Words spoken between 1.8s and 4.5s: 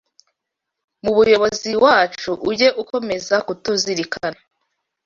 wacu uge ukomezakutuzirikana